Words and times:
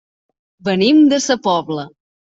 Venim 0.69 1.05
de 1.15 1.21
sa 1.29 1.39
Pobla. 1.47 1.89